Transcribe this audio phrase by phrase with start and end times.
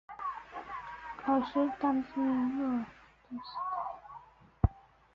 [1.27, 2.85] 奥斯坦金诺
[3.29, 3.45] 电视
[4.63, 4.69] 塔。